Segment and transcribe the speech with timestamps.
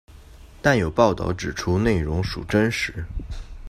[0.63, 3.05] 但有报导指出内容属真实。